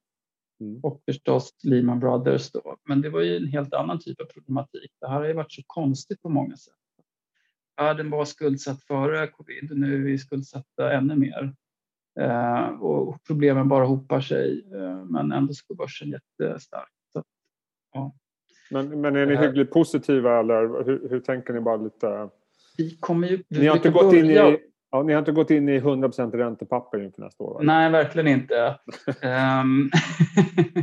Mm. 0.60 0.80
Och 0.82 1.02
förstås 1.04 1.54
Lehman 1.62 2.00
Brothers 2.00 2.50
då. 2.50 2.76
Men 2.88 3.00
det 3.00 3.10
var 3.10 3.20
ju 3.20 3.36
en 3.36 3.46
helt 3.46 3.74
annan 3.74 3.98
typ 3.98 4.20
av 4.20 4.24
problematik. 4.24 4.92
Det 5.00 5.08
här 5.08 5.16
har 5.16 5.24
ju 5.24 5.32
varit 5.32 5.52
så 5.52 5.62
konstigt 5.66 6.22
på 6.22 6.28
många 6.28 6.56
sätt. 6.56 6.74
Världen 7.76 8.10
var 8.10 8.24
skuldsatt 8.24 8.82
före 8.82 9.26
covid 9.26 9.70
och 9.70 9.78
nu 9.78 9.94
är 9.94 9.98
vi 9.98 10.18
skuldsatta 10.18 10.92
ännu 10.92 11.16
mer. 11.16 11.54
Eh, 12.20 12.66
och 12.66 13.24
problemen 13.26 13.68
bara 13.68 13.84
hopar 13.84 14.20
sig. 14.20 14.64
Eh, 14.74 15.04
men 15.04 15.32
ändå 15.32 15.54
så 15.54 15.64
går 15.68 15.74
börsen 15.74 16.08
jättestarkt. 16.08 16.92
Så, 17.12 17.24
ja. 17.92 18.14
men, 18.70 19.00
men 19.00 19.16
är 19.16 19.26
ni 19.26 19.34
eh. 19.34 19.40
hyggligt 19.40 19.72
positiva 19.72 20.40
eller 20.40 20.84
hur, 20.84 21.08
hur 21.10 21.20
tänker 21.20 21.52
ni 21.52 21.60
bara 21.60 21.76
lite? 21.76 22.28
Vi 22.76 22.96
kommer 23.00 23.28
ju, 23.28 23.42
ni, 23.48 23.66
har 23.66 23.76
inte 23.76 23.90
gått 23.90 24.14
in 24.14 24.30
i, 24.30 24.58
ja, 24.92 25.02
ni 25.02 25.12
har 25.12 25.18
inte 25.18 25.32
gått 25.32 25.50
in 25.50 25.68
i 25.68 25.76
100 25.76 26.08
räntepapper 26.08 27.04
inför 27.04 27.22
nästa 27.22 27.44
år? 27.44 27.60
Nej, 27.62 27.90
verkligen 27.90 28.28
inte. 28.28 28.78
um, 29.06 29.90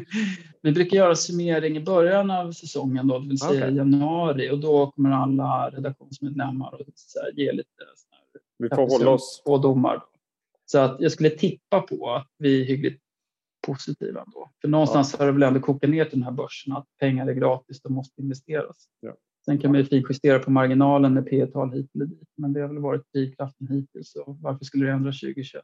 vi 0.61 0.71
brukar 0.71 0.97
göra 0.97 1.15
summering 1.15 1.77
i 1.77 1.79
början 1.79 2.31
av 2.31 2.51
säsongen, 2.51 3.07
då, 3.07 3.19
det 3.19 3.27
vill 3.27 3.39
säga 3.39 3.65
okay. 3.65 3.75
januari. 3.75 4.51
Och 4.51 4.59
då 4.59 4.91
kommer 4.91 5.11
alla 5.11 5.69
redaktionsmedlemmar 5.69 6.73
att 6.73 7.37
ge 7.37 7.51
lite 7.51 7.69
vi 8.57 8.69
får 8.69 8.89
hålla 8.89 9.11
oss... 9.11 9.41
på 9.45 9.57
domar. 9.57 10.03
Så 10.65 10.79
att 10.79 11.01
jag 11.01 11.11
skulle 11.11 11.29
tippa 11.29 11.81
på 11.81 12.11
att 12.11 12.31
vi 12.37 12.61
är 12.61 12.65
hyggligt 12.65 13.01
positiva 13.67 14.21
ändå. 14.21 14.49
För 14.61 14.67
någonstans 14.67 15.13
ja. 15.13 15.19
har 15.19 15.25
det 15.25 15.31
väl 15.31 15.43
ändå 15.43 15.59
kokat 15.59 15.89
ner 15.89 16.05
till 16.05 16.19
den 16.19 16.23
här 16.23 16.31
börsen 16.31 16.73
att 16.73 16.87
pengar 16.99 17.27
är 17.27 17.33
gratis, 17.33 17.81
de 17.81 17.93
måste 17.93 18.21
investeras. 18.21 18.77
Ja. 18.99 19.13
Sen 19.49 19.57
kan 19.59 19.71
man 19.71 19.79
ju 19.79 19.85
finjustera 19.85 20.39
på 20.39 20.51
marginalen 20.51 21.13
med 21.13 21.29
P 21.29 21.45
tal 21.45 21.71
hit 21.71 21.95
eller 21.95 22.05
dit, 22.05 22.29
men 22.37 22.53
det 22.53 22.61
har 22.61 22.67
väl 22.67 22.79
varit 22.79 23.13
drivkraften 23.13 23.67
hittills. 23.67 24.11
Så 24.11 24.37
varför 24.41 24.65
skulle 24.65 24.85
det 24.85 24.91
ändra 24.91 25.11
2021? 25.11 25.63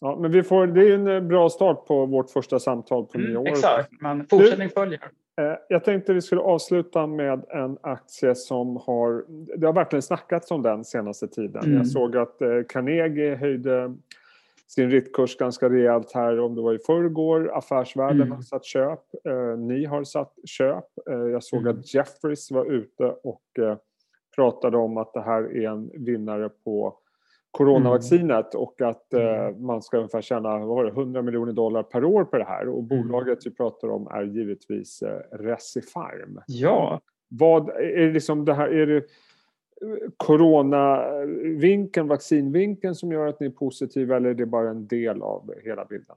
Ja, 0.00 0.18
men 0.20 0.32
vi 0.32 0.42
får, 0.42 0.66
det 0.66 0.88
är 0.88 0.94
en 0.94 1.06
eh, 1.06 1.20
bra 1.20 1.48
start 1.48 1.86
på 1.86 2.06
vårt 2.06 2.30
första 2.30 2.58
samtal 2.58 3.06
på 3.06 3.18
mm, 3.18 3.30
nyår. 3.30 3.48
Exakt, 3.48 3.90
men 4.00 4.26
fortsättning 4.30 4.68
följer. 4.68 5.00
Eh, 5.40 5.54
jag 5.68 5.84
tänkte 5.84 6.14
vi 6.14 6.20
skulle 6.22 6.40
avsluta 6.40 7.06
med 7.06 7.44
en 7.48 7.78
aktie 7.80 8.34
som 8.34 8.76
har... 8.76 9.24
Det 9.58 9.66
har 9.66 9.72
verkligen 9.72 10.02
snackats 10.02 10.50
om 10.50 10.62
den 10.62 10.84
senaste 10.84 11.28
tiden. 11.28 11.64
Mm. 11.64 11.76
Jag 11.76 11.86
såg 11.86 12.16
att 12.16 12.42
eh, 12.42 12.48
Carnegie 12.68 13.36
höjde 13.36 13.94
sin 14.74 14.90
rittkurs 14.90 15.36
ganska 15.36 15.68
rejält 15.68 16.12
här 16.12 16.40
om 16.40 16.54
det 16.54 16.62
var 16.62 16.74
i 16.74 16.78
förrgår. 16.78 17.50
Affärsvärlden 17.54 18.22
mm. 18.22 18.32
har 18.32 18.42
satt 18.42 18.64
köp. 18.64 19.00
Eh, 19.24 19.58
ni 19.58 19.84
har 19.84 20.04
satt 20.04 20.34
köp. 20.44 20.84
Eh, 21.10 21.16
jag 21.16 21.44
såg 21.44 21.60
mm. 21.60 21.78
att 21.78 21.94
Jeffries 21.94 22.50
var 22.50 22.72
ute 22.72 23.04
och 23.04 23.42
eh, 23.58 23.76
pratade 24.36 24.76
om 24.76 24.96
att 24.96 25.12
det 25.12 25.20
här 25.20 25.56
är 25.56 25.68
en 25.68 25.90
vinnare 26.04 26.48
på 26.48 26.98
coronavaccinet 27.50 28.54
mm. 28.54 28.62
och 28.64 28.80
att 28.80 29.14
eh, 29.14 29.22
mm. 29.22 29.66
man 29.66 29.82
ska 29.82 29.96
ungefär 29.96 30.22
tjäna 30.22 30.58
vad 30.58 30.68
var 30.68 30.84
det, 30.84 30.90
100 30.90 31.22
miljoner 31.22 31.52
dollar 31.52 31.82
per 31.82 32.04
år 32.04 32.24
på 32.24 32.38
det 32.38 32.44
här. 32.44 32.68
Och 32.68 32.82
mm. 32.82 32.88
bolaget 32.88 33.46
vi 33.46 33.50
pratar 33.50 33.88
om 33.88 34.06
är 34.06 34.22
givetvis 34.22 35.02
eh, 35.02 35.38
Recipharm. 35.38 36.40
Ja. 36.46 37.00
Vad 37.28 37.68
är 37.68 38.06
det 38.06 38.12
liksom 38.12 38.44
det 38.44 38.54
här, 38.54 38.68
är 38.68 38.86
det 38.86 39.04
coronavinkeln, 40.16 42.08
vaccinvinkeln 42.08 42.94
som 42.94 43.12
gör 43.12 43.26
att 43.26 43.40
ni 43.40 43.46
är 43.46 43.50
positiva 43.50 44.16
eller 44.16 44.30
är 44.30 44.34
det 44.34 44.46
bara 44.46 44.70
en 44.70 44.86
del 44.86 45.22
av 45.22 45.54
hela 45.64 45.84
bilden? 45.84 46.16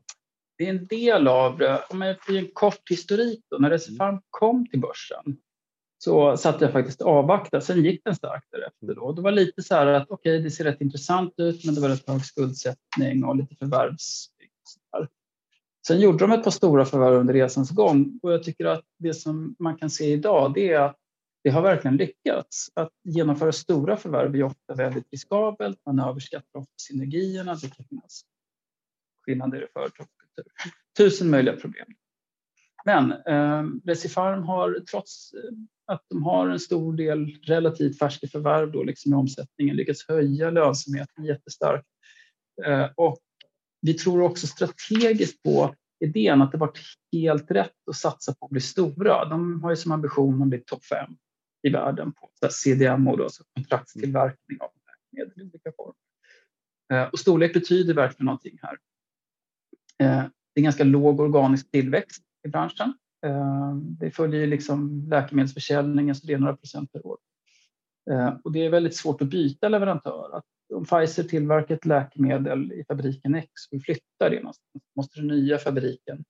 det 0.57 0.65
är 0.65 0.69
en 0.69 0.87
del 0.87 1.27
av 1.27 1.57
det. 1.57 1.83
Om 1.89 2.01
jag 2.01 2.23
får 2.23 2.37
en 2.37 2.51
kort 2.53 2.89
historik 2.89 3.45
då, 3.49 3.57
när 3.57 3.69
Recifarm 3.69 4.21
kom 4.29 4.67
till 4.67 4.79
börsen 4.79 5.37
så 6.03 6.37
satt 6.37 6.61
jag 6.61 6.71
faktiskt 6.71 7.01
och 7.01 7.11
avvaktade. 7.11 7.63
Sen 7.63 7.83
gick 7.83 8.01
den 8.03 8.15
starkt 8.15 8.47
därefter. 8.51 8.95
Då. 8.95 9.11
Det 9.11 9.21
var 9.21 9.31
lite 9.31 9.61
så 9.61 9.75
här 9.75 9.87
att 9.87 10.09
okej, 10.09 10.35
okay, 10.35 10.43
det 10.43 10.51
ser 10.51 10.63
rätt 10.63 10.81
intressant 10.81 11.33
ut, 11.37 11.65
men 11.65 11.75
det 11.75 11.81
var 11.81 11.89
rätt 11.89 12.07
hög 12.07 12.25
skuldsättning 12.25 13.23
och 13.23 13.35
lite 13.35 13.55
förvärvs... 13.55 14.29
Sen 15.87 15.99
gjorde 15.99 16.17
de 16.17 16.31
ett 16.31 16.43
par 16.43 16.51
stora 16.51 16.85
förvärv 16.85 17.13
under 17.13 17.33
resans 17.33 17.71
gång 17.71 18.19
och 18.23 18.33
jag 18.33 18.43
tycker 18.43 18.65
att 18.65 18.85
det 18.99 19.13
som 19.13 19.55
man 19.59 19.77
kan 19.77 19.89
se 19.89 20.05
idag 20.05 20.53
det 20.53 20.73
är 20.73 20.79
att 20.79 20.97
det 21.43 21.49
har 21.49 21.61
verkligen 21.61 21.97
lyckats. 21.97 22.69
Att 22.73 22.91
genomföra 23.03 23.51
stora 23.51 23.97
förvärv 23.97 24.35
är 24.35 24.43
ofta 24.43 24.75
väldigt 24.75 25.11
riskabelt. 25.11 25.79
Man 25.85 25.99
överskattar 25.99 26.59
ofta 26.59 26.73
synergierna. 26.77 27.55
Det 27.55 27.75
kan 27.75 27.85
finnas 27.85 28.21
skillnader 29.25 29.63
i 29.63 29.67
företagskultur. 29.73 30.45
Tusen 30.97 31.29
möjliga 31.29 31.55
problem. 31.55 31.87
Men 32.85 33.11
eh, 33.11 33.63
Recifarm 33.85 34.43
har 34.43 34.79
trots 34.91 35.33
eh, 35.33 35.39
att 35.93 36.05
de 36.09 36.23
har 36.23 36.49
en 36.49 36.59
stor 36.59 36.93
del 36.93 37.25
relativt 37.43 37.99
färska 37.99 38.27
förvärv 38.27 38.71
då, 38.71 38.83
liksom 38.83 39.13
i 39.13 39.15
omsättningen 39.15 39.75
lyckats 39.75 40.07
höja 40.07 40.49
lönsamheten 40.49 41.25
jättestarkt. 41.25 41.87
Eh, 42.65 42.89
och 42.95 43.17
vi 43.81 43.93
tror 43.93 44.21
också 44.21 44.47
strategiskt 44.47 45.43
på 45.43 45.75
idén 45.99 46.41
att 46.41 46.51
det 46.51 46.57
varit 46.57 46.79
helt 47.11 47.51
rätt 47.51 47.89
att 47.89 47.95
satsa 47.95 48.35
på 48.35 48.45
att 48.45 48.51
bli 48.51 48.61
stora. 48.61 49.25
De 49.25 49.63
har 49.63 49.69
ju 49.69 49.75
som 49.75 49.91
ambition 49.91 50.41
att 50.41 50.47
bli 50.47 50.59
topp 50.59 50.85
fem 50.85 51.15
i 51.63 51.69
världen 51.69 52.13
på 52.13 52.29
CDMO, 52.49 53.15
då, 53.15 53.23
alltså 53.23 53.43
kontraktstillverkning 53.55 54.57
av 54.61 54.69
läkemedel 54.85 55.41
i 55.41 55.49
olika 55.49 55.71
former. 55.75 55.95
Eh, 56.93 57.09
och 57.09 57.19
storlek 57.19 57.53
betyder 57.53 57.93
verkligen 57.93 58.25
någonting 58.25 58.59
här. 58.61 58.77
Eh, 59.99 60.25
det 60.55 60.61
är 60.61 60.63
ganska 60.63 60.83
låg 60.83 61.19
organisk 61.19 61.71
tillväxt 61.71 62.23
i 62.47 62.49
branschen. 62.49 62.93
Eh, 63.25 63.75
det 63.75 64.11
följer 64.11 64.47
liksom 64.47 65.07
läkemedelsförsäljningen, 65.09 66.15
så 66.15 66.27
det 66.27 66.33
är 66.33 66.37
några 66.37 66.55
procent 66.55 66.91
per 66.91 67.07
år. 67.07 67.17
Och 68.43 68.51
det 68.51 68.65
är 68.65 68.69
väldigt 68.69 68.95
svårt 68.95 69.21
att 69.21 69.27
byta 69.27 69.69
leverantör. 69.69 70.37
Att 70.37 70.45
om 70.73 70.85
Pfizer 70.85 71.23
tillverkar 71.23 71.75
ett 71.75 71.85
läkemedel 71.85 72.71
i 72.71 72.83
fabriken 72.87 73.35
X 73.35 73.49
och 73.71 73.81
flyttar 73.81 74.29
det 74.29 74.35
någonstans 74.39 74.83
måste 74.95 75.19
den 75.19 75.27
nya 75.27 75.57
fabriken 75.57 76.23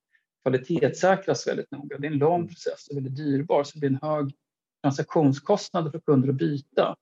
kvalitetssäkras 0.43 1.47
väldigt 1.47 1.71
noga. 1.71 1.97
Det 1.97 2.07
är 2.07 2.11
en 2.11 2.17
lång 2.17 2.47
process 2.47 2.87
och 2.87 2.97
väldigt 2.97 3.15
dyrbar 3.15 3.63
så 3.63 3.71
det 3.73 3.79
blir 3.79 3.89
en 3.89 4.09
hög 4.09 4.33
transaktionskostnader 4.83 5.91
för 5.91 5.99
kunder 5.99 6.29
att 6.29 6.35
byta. 6.35 6.95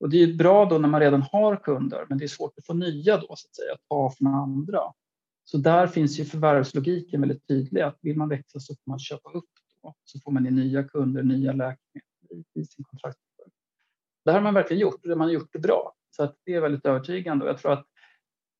Och 0.00 0.10
det 0.10 0.22
är 0.22 0.34
bra 0.34 0.64
då 0.64 0.78
när 0.78 0.88
man 0.88 1.00
redan 1.00 1.22
har 1.22 1.56
kunder, 1.56 2.06
men 2.08 2.18
det 2.18 2.24
är 2.24 2.28
svårt 2.28 2.58
att 2.58 2.66
få 2.66 2.74
nya 2.74 3.16
då 3.16 3.26
så 3.26 3.32
att 3.32 3.54
säga, 3.54 3.72
att 3.72 3.88
ta 3.88 4.10
från 4.18 4.34
andra. 4.34 4.80
Så 5.44 5.58
där 5.58 5.86
finns 5.86 6.18
ju 6.18 6.24
förvärvslogiken 6.24 7.20
väldigt 7.20 7.48
tydlig 7.48 7.80
att 7.80 7.98
vill 8.00 8.16
man 8.16 8.28
växa 8.28 8.60
så 8.60 8.74
får 8.74 8.90
man 8.90 8.98
köpa 8.98 9.30
upp 9.30 9.50
då, 9.82 9.94
så 10.04 10.20
får 10.20 10.32
man 10.32 10.46
in 10.46 10.54
nya 10.54 10.84
kunder, 10.84 11.22
nya 11.22 11.52
läkemedel 11.52 12.44
i 12.54 12.64
sin 12.64 12.84
kontrakt. 12.84 13.18
Det 14.24 14.30
här 14.30 14.38
har 14.38 14.44
man 14.44 14.54
verkligen 14.54 14.80
gjort 14.80 15.06
och 15.06 15.18
man 15.18 15.20
har 15.20 15.30
gjort 15.30 15.52
det 15.52 15.58
bra. 15.58 15.94
Så 16.10 16.22
att 16.22 16.36
det 16.44 16.54
är 16.54 16.60
väldigt 16.60 16.86
övertygande 16.86 17.44
och 17.44 17.50
jag 17.50 17.58
tror 17.58 17.72
att 17.72 17.86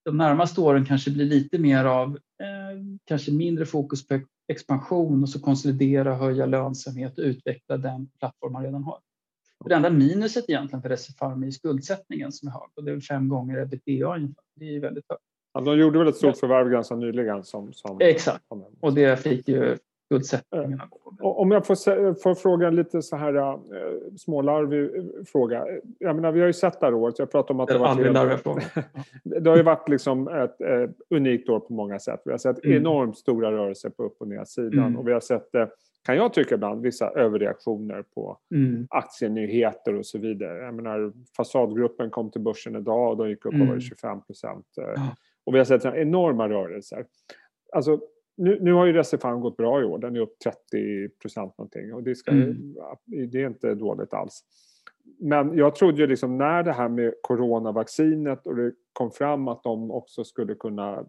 de 0.04 0.16
närmaste 0.16 0.60
åren 0.60 0.84
kanske 0.84 1.10
blir 1.10 1.24
lite 1.24 1.58
mer 1.58 1.84
av 1.84 2.08
eh, 2.16 2.82
kanske 3.04 3.32
mindre 3.32 3.66
fokus 3.66 4.06
på 4.06 4.20
expansion 4.48 5.22
och 5.22 5.28
så 5.28 5.40
konsolidera, 5.40 6.14
höja 6.14 6.46
lönsamhet 6.46 7.18
och 7.18 7.24
utveckla 7.24 7.76
den 7.76 8.08
plattform 8.18 8.52
man 8.52 8.62
redan 8.62 8.82
har. 8.82 8.98
Och 9.58 9.68
det 9.68 9.74
enda 9.74 9.90
minuset 9.90 10.44
egentligen 10.48 10.82
för 10.82 10.88
Recipharm 10.88 11.42
är 11.42 11.50
skuldsättningen 11.50 12.32
som 12.32 12.48
är 12.48 12.52
hög 12.52 12.70
och 12.74 12.84
det 12.84 12.92
är 12.92 13.00
fem 13.00 13.28
gånger 13.28 13.58
ebitda 13.58 14.14
ungefär. 14.16 14.44
Det 14.54 14.76
är 14.76 14.80
väldigt 14.80 15.04
högt. 15.08 15.22
Ja, 15.52 15.60
de 15.60 15.78
gjorde 15.78 15.98
väl 15.98 16.08
ett 16.08 16.16
stort 16.16 16.36
förvärv 16.36 16.70
ganska 16.70 16.96
nyligen? 16.96 17.44
Som, 17.44 17.72
som 17.72 17.98
Exakt, 18.00 18.44
och 18.80 18.94
det 18.94 19.16
fick 19.16 19.48
ju 19.48 19.76
skuldsättningen 20.12 20.80
att 20.80 20.90
gå. 20.90 21.28
Om 21.28 21.50
jag 21.50 21.66
får, 21.66 22.14
får 22.22 22.34
fråga 22.34 22.70
lite 22.70 23.02
så 23.02 23.16
här 23.16 23.34
äh, 23.34 23.58
smålarvig 24.16 24.90
fråga. 25.26 25.64
Jag 25.98 26.16
menar, 26.16 26.32
vi 26.32 26.40
har 26.40 26.46
ju 26.46 26.52
sett 26.52 26.80
det 26.80 26.86
här 26.86 26.94
året, 26.94 27.18
jag 27.18 27.30
pratar 27.30 27.54
om 27.54 27.60
att 27.60 27.68
det, 27.68 27.74
det 27.74 28.10
varit... 28.10 28.40
Fråga. 28.40 28.62
det 29.24 29.50
har 29.50 29.56
ju 29.56 29.62
varit 29.62 29.88
liksom 29.88 30.28
ett 30.28 30.60
eh, 30.60 30.90
unikt 31.10 31.48
år 31.48 31.60
på 31.60 31.72
många 31.72 31.98
sätt. 31.98 32.20
Vi 32.24 32.30
har 32.30 32.38
sett 32.38 32.64
mm. 32.64 32.76
enormt 32.76 33.18
stora 33.18 33.52
rörelser 33.52 33.90
på 33.90 34.02
upp 34.02 34.16
och 34.20 34.28
nedsidan 34.28 34.78
mm. 34.78 34.96
och 34.96 35.08
vi 35.08 35.12
har 35.12 35.20
sett 35.20 35.54
eh, 35.54 35.66
kan 36.04 36.16
jag 36.16 36.32
tycka 36.32 36.54
ibland, 36.54 36.82
vissa 36.82 37.10
överreaktioner 37.10 38.04
på 38.14 38.38
mm. 38.54 38.86
aktienyheter 38.90 39.94
och 39.94 40.06
så 40.06 40.18
vidare. 40.18 40.64
Jag 40.64 40.74
menar, 40.74 41.12
Fasadgruppen 41.36 42.10
kom 42.10 42.30
till 42.30 42.40
börsen 42.40 42.76
idag 42.76 43.10
och 43.10 43.16
de 43.16 43.28
gick 43.28 43.46
upp 43.46 43.54
över 43.54 43.80
25 43.80 44.22
procent. 44.22 44.66
Eh, 44.80 45.02
och 45.44 45.54
vi 45.54 45.58
har 45.58 45.64
sett 45.64 45.84
enorma 45.84 46.48
rörelser. 46.48 47.04
Alltså, 47.72 48.00
nu, 48.36 48.58
nu 48.60 48.72
har 48.72 48.86
ju 48.86 48.92
Recipharm 48.92 49.40
gått 49.40 49.56
bra 49.56 49.82
i 49.82 49.84
år, 49.84 49.98
den 49.98 50.16
är 50.16 50.20
upp 50.20 50.38
30 50.38 51.08
procent 51.08 51.58
någonting 51.58 51.94
och 51.94 52.02
det, 52.02 52.14
ska, 52.14 52.30
mm. 52.30 52.74
det 53.06 53.42
är 53.42 53.46
inte 53.46 53.74
dåligt 53.74 54.14
alls. 54.14 54.44
Men 55.18 55.56
jag 55.56 55.74
trodde 55.74 56.00
ju 56.00 56.06
liksom 56.06 56.38
när 56.38 56.62
det 56.62 56.72
här 56.72 56.88
med 56.88 57.14
coronavaccinet 57.22 58.46
och 58.46 58.56
det 58.56 58.72
kom 58.92 59.10
fram 59.10 59.48
att 59.48 59.62
de 59.62 59.90
också 59.90 60.24
skulle 60.24 60.54
kunna 60.54 60.92
eh, 60.92 61.04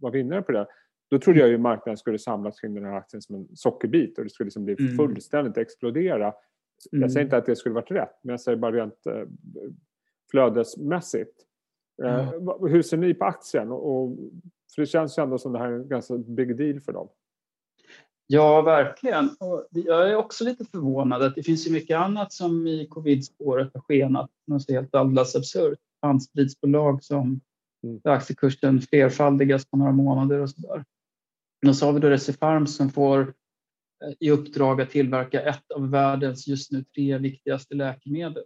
vara 0.00 0.12
vinnare 0.12 0.42
på 0.42 0.52
det. 0.52 0.66
Då 1.10 1.18
trodde 1.18 1.40
jag 1.40 1.48
ju 1.48 1.58
marknaden 1.58 1.96
skulle 1.96 2.18
samlas 2.18 2.60
kring 2.60 2.74
den 2.74 2.84
här 2.84 2.96
aktien 2.96 3.22
som 3.22 3.34
en 3.34 3.48
sockerbit 3.56 4.18
och 4.18 4.24
det 4.24 4.30
skulle 4.30 4.46
liksom 4.46 4.64
bli 4.64 4.76
mm. 4.78 4.96
fullständigt 4.96 5.56
explodera. 5.56 6.24
Mm. 6.24 7.02
Jag 7.02 7.12
säger 7.12 7.20
mm. 7.20 7.26
inte 7.26 7.36
att 7.36 7.46
det 7.46 7.56
skulle 7.56 7.74
varit 7.74 7.90
rätt, 7.90 8.18
men 8.22 8.30
jag 8.32 8.40
säger 8.40 8.58
bara 8.58 8.72
rent 8.72 9.06
eh, 9.06 9.22
flödesmässigt. 10.30 11.46
Eh, 12.04 12.30
hur 12.68 12.82
ser 12.82 12.96
ni 12.96 13.14
på 13.14 13.24
aktien? 13.24 13.70
Och, 13.70 14.18
för 14.74 14.82
det 14.82 14.86
känns 14.86 15.18
ju 15.18 15.22
ändå 15.22 15.38
som 15.38 15.52
det 15.52 15.58
här 15.58 15.72
är 15.72 15.76
en 15.76 15.88
ganska 15.88 16.18
big 16.18 16.56
deal 16.56 16.80
för 16.80 16.92
dem. 16.92 17.08
Ja, 18.26 18.62
verkligen. 18.62 19.28
Och 19.40 19.66
jag 19.70 20.10
är 20.10 20.16
också 20.16 20.44
lite 20.44 20.64
förvånad 20.64 21.22
att 21.22 21.34
det 21.34 21.42
finns 21.42 21.66
ju 21.66 21.72
mycket 21.72 21.98
annat 21.98 22.32
som 22.32 22.66
i 22.66 22.86
covid-spåret 22.86 23.70
har 23.74 23.80
skenat. 23.80 24.30
Något 24.46 24.70
helt 24.70 24.94
alldeles 24.94 25.36
absurt. 25.36 25.78
Handspritsbolag 26.02 27.04
som 27.04 27.40
mm. 27.84 28.00
aktiekursen 28.04 28.80
flerfaldigas 28.80 29.66
på 29.66 29.76
några 29.76 29.92
månader 29.92 30.38
och 30.38 30.50
sådär. 30.50 30.84
Och 31.66 31.76
så 31.76 31.86
har 31.86 31.92
vi 31.92 32.00
då 32.00 32.08
Recipharm 32.08 32.66
som 32.66 32.90
får 32.90 33.20
eh, 34.04 34.12
i 34.20 34.30
uppdrag 34.30 34.80
att 34.80 34.90
tillverka 34.90 35.42
ett 35.42 35.70
av 35.70 35.90
världens 35.90 36.46
just 36.46 36.72
nu 36.72 36.84
tre 36.84 37.18
viktigaste 37.18 37.74
läkemedel. 37.74 38.44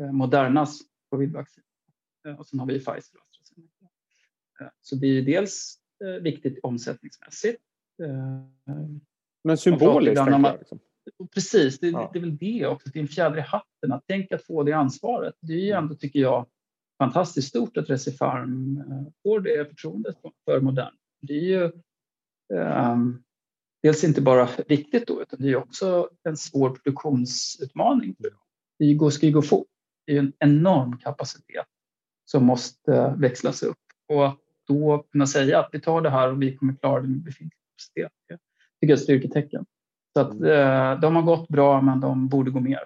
Eh, 0.00 0.12
Modernas 0.12 0.80
covidvaccin. 1.10 1.64
Eh, 2.28 2.40
och 2.40 2.46
sen 2.46 2.58
har 2.58 2.66
vi 2.66 2.78
Pfizer. 2.78 3.20
Så 4.80 4.96
det 4.96 5.06
är 5.06 5.22
dels 5.22 5.78
viktigt 6.22 6.58
omsättningsmässigt. 6.62 7.62
Men 9.44 9.58
symboliskt? 9.58 10.30
Man, 10.30 10.42
liksom. 10.42 10.78
Precis, 11.34 11.78
det, 11.78 11.88
ja. 11.88 12.10
det, 12.12 12.18
är 12.18 12.20
väl 12.20 12.36
det 12.36 12.66
också. 12.66 12.90
Det 12.92 12.98
är 12.98 13.02
en 13.02 13.08
fjäder 13.08 13.38
i 13.38 13.40
hatten. 13.40 13.92
Att 13.92 14.06
tänka 14.06 14.34
att 14.34 14.46
få 14.46 14.62
det 14.62 14.72
ansvaret. 14.72 15.34
Det 15.40 15.52
är 15.52 15.64
ju 15.64 15.70
ändå, 15.70 15.94
tycker 15.94 16.18
jag, 16.18 16.46
fantastiskt 16.98 17.48
stort 17.48 17.76
att 17.76 17.90
Recipharm 17.90 18.82
får 19.22 19.40
det 19.40 19.68
förtroendet 19.68 20.16
för 20.44 20.60
Modern. 20.60 20.94
Det 21.20 21.32
är 21.32 21.42
ju 21.42 21.72
um, 22.92 23.24
dels 23.82 24.04
inte 24.04 24.20
bara 24.20 24.48
viktigt 24.68 25.06
då, 25.06 25.22
utan 25.22 25.40
det 25.40 25.50
är 25.50 25.56
också 25.56 26.10
en 26.22 26.36
svår 26.36 26.70
produktionsutmaning. 26.70 28.16
Det 28.78 29.10
ska 29.10 29.26
ju 29.26 29.32
gå 29.32 29.42
fort. 29.42 29.66
Det 30.06 30.16
är 30.16 30.18
en 30.18 30.32
enorm 30.38 30.98
kapacitet 30.98 31.66
som 32.24 32.44
måste 32.44 33.14
växlas 33.18 33.62
upp 33.62 33.78
och 34.08 34.43
då 34.68 35.04
kunna 35.12 35.26
säga 35.26 35.58
att 35.58 35.68
vi 35.72 35.80
tar 35.80 36.00
det 36.00 36.10
här 36.10 36.32
och 36.32 36.42
vi 36.42 36.56
kommer 36.56 36.74
klara 36.74 37.00
det 37.00 37.08
med 37.08 37.22
befintlig 37.24 37.58
kapacitet. 37.70 38.12
Det 38.28 38.34
tycker 38.34 38.40
jag 38.80 38.90
är 38.90 38.94
ett 38.94 39.00
styrketecken. 39.00 39.64
Så 40.12 40.20
att, 40.20 40.32
mm. 40.32 40.50
eh, 40.50 41.00
de 41.00 41.16
har 41.16 41.22
gått 41.22 41.48
bra, 41.48 41.80
men 41.80 42.00
de 42.00 42.28
borde 42.28 42.50
gå 42.50 42.60
mer. 42.60 42.84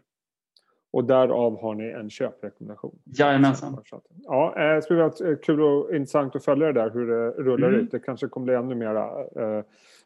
Och 0.90 1.04
därav 1.04 1.60
har 1.60 1.74
ni 1.74 1.90
en 1.90 2.10
köprekommendation. 2.10 2.98
Jajamensan. 3.04 3.82
Ja, 4.24 4.54
det 4.56 4.74
eh, 4.74 4.80
skulle 4.80 5.02
vara 5.02 5.36
kul 5.36 5.60
och 5.60 5.94
intressant 5.94 6.36
att 6.36 6.44
följa 6.44 6.66
det 6.66 6.72
där 6.72 6.90
hur 6.90 7.06
det 7.06 7.30
rullar 7.30 7.68
mm. 7.68 7.80
ut. 7.80 7.90
Det 7.90 7.98
kanske 7.98 8.28
kommer 8.28 8.44
bli 8.44 8.54
ännu 8.54 8.74
mera 8.74 9.04
eh, 9.20 9.64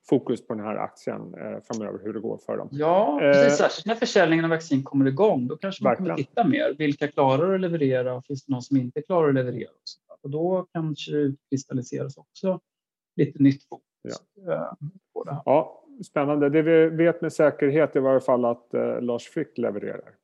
fokus 0.09 0.47
på 0.47 0.55
den 0.55 0.65
här 0.65 0.77
aktien 0.77 1.35
eh, 1.35 1.59
framöver, 1.65 2.01
hur 2.05 2.13
det 2.13 2.21
går 2.21 2.39
för 2.47 2.57
dem. 2.57 2.69
Ja, 2.71 3.19
precis. 3.21 3.59
Särskilt 3.59 3.87
när 3.87 3.95
försäljningen 3.95 4.45
av 4.45 4.51
vaccin 4.51 4.83
kommer 4.83 5.07
igång. 5.07 5.47
Då 5.47 5.57
kanske 5.57 5.85
man 5.85 5.91
verkligen. 5.91 6.17
kommer 6.17 6.25
titta 6.25 6.45
mer. 6.45 6.75
Vilka 6.79 7.09
klarar 7.09 7.55
att 7.55 7.61
leverera? 7.61 8.23
Finns 8.23 8.45
det 8.45 8.53
någon 8.53 8.63
som 8.63 8.77
inte 8.77 9.03
klarar 9.03 9.29
att 9.29 9.35
leverera? 9.35 9.71
Och 10.23 10.31
då 10.31 10.67
kanske 10.73 11.13
det 11.13 11.19
utkristalliseras 11.19 12.17
också 12.17 12.61
lite 13.17 13.43
nytt 13.43 13.69
fokus 13.69 14.23
ja. 14.47 14.77
på 15.15 15.25
det 15.25 15.33
här. 15.33 15.43
Ja, 15.45 15.85
spännande. 16.07 16.49
Det 16.49 16.63
vi 16.63 16.87
vet 16.87 17.23
med 17.23 17.33
säkerhet 17.33 17.97
i 17.97 17.99
varje 17.99 18.21
fall 18.21 18.45
att 18.45 18.75
eh, 18.75 19.01
Lars 19.01 19.29
Frick 19.29 19.59
levererar. 19.59 20.15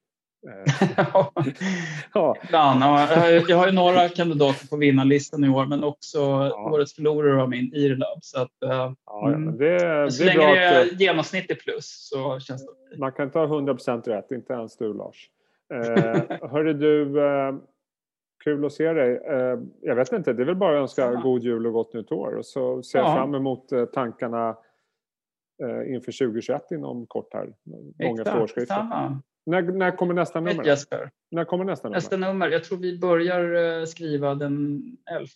Eh, 0.47 1.03
ja. 2.15 2.37
Ibland. 2.45 2.83
Jag 3.49 3.57
har 3.57 3.67
ju 3.67 3.73
några 3.73 4.09
kandidater 4.09 4.69
på 4.69 4.77
vinnarlistan 4.77 5.45
i 5.45 5.49
år 5.49 5.67
men 5.67 5.85
också 5.85 6.19
ja. 6.19 6.71
årets 6.73 6.95
förlorare 6.95 7.43
av 7.43 7.49
min 7.49 7.75
Irlab. 7.75 8.19
Så, 8.21 8.41
att, 8.41 8.53
ja, 8.61 8.95
mm. 9.27 9.57
det, 9.59 10.13
så 10.13 10.25
länge 10.25 10.39
det 10.39 10.59
är 10.59 10.83
att, 10.83 11.01
genomsnitt 11.01 11.51
i 11.51 11.55
plus 11.55 12.09
så 12.11 12.41
känns 12.41 12.67
det 12.67 12.99
Man 12.99 13.13
kan 13.13 13.31
ha 13.31 13.47
100% 13.47 14.09
rätt, 14.09 14.31
inte 14.31 14.53
ens 14.53 14.77
du 14.77 14.95
Lars. 14.95 15.31
Eh, 15.75 16.49
hörru 16.51 16.75
du, 16.75 17.27
eh, 17.27 17.55
Kul 18.45 18.65
att 18.65 18.73
se 18.73 18.93
dig. 18.93 19.17
Eh, 19.17 19.59
jag 19.81 19.97
vet 19.97 20.13
inte, 20.13 20.33
det 20.33 20.43
är 20.43 20.47
väl 20.47 20.57
bara 20.57 20.77
att 20.77 20.83
önska 20.83 21.03
Samma. 21.03 21.23
god 21.23 21.43
jul 21.43 21.67
och 21.67 21.73
gott 21.73 21.95
nytt 21.95 22.13
år. 22.13 22.37
Och 22.37 22.47
så 22.47 22.83
ser 22.83 22.99
jag 22.99 23.17
fram 23.17 23.35
emot 23.35 23.73
eh, 23.73 23.85
tankarna 23.85 24.57
eh, 25.63 25.95
inför 25.95 26.27
2021 26.27 26.73
inom 26.73 27.07
kort 27.07 27.35
här. 27.35 27.55
Efter 28.21 28.43
årsskiftet. 28.43 28.79
När, 29.47 29.63
när 29.63 29.97
kommer 29.97 30.15
nästa 30.15 30.41
nummer? 30.41 30.65
Jesper. 30.65 31.11
När 31.31 31.45
kommer 31.45 31.65
nästa 31.65 31.89
nummer? 31.89 31.97
Nästa 31.97 32.17
nummer? 32.17 32.49
Jag 32.49 32.65
tror 32.65 32.79
vi 32.79 32.99
börjar 32.99 33.87
skriva 33.87 34.35
den 34.35 34.83
11. 35.11 35.27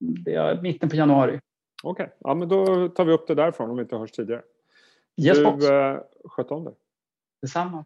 Det 0.00 0.34
är 0.34 0.62
mitten 0.62 0.88
på 0.88 0.96
januari. 0.96 1.40
Okej, 1.82 2.04
okay. 2.04 2.16
ja, 2.20 2.34
men 2.34 2.48
då 2.48 2.88
tar 2.88 3.04
vi 3.04 3.12
upp 3.12 3.26
det 3.26 3.34
därifrån 3.34 3.70
om 3.70 3.76
vi 3.76 3.82
inte 3.82 3.96
hörs 3.96 4.12
tidigare. 4.12 4.42
Yes, 5.16 5.38
du, 5.38 5.74
eh, 5.74 6.00
sköt 6.24 6.50
om 6.50 6.64
dig. 6.64 6.74
Detsamma. 7.42 7.84